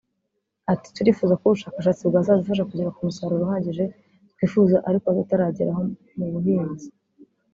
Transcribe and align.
Ati 0.73 0.87
”Turifuza 0.95 1.33
ko 1.39 1.43
ubushakashatsi 1.45 2.01
bwazadufasha 2.09 2.67
kugera 2.69 2.93
ku 2.95 3.01
musaruro 3.07 3.41
uhagije 3.45 3.83
twifuza 4.33 4.77
ariko 4.89 5.07
tutarageraho 5.17 5.81
mu 6.17 6.27
buhinzi 6.33 6.87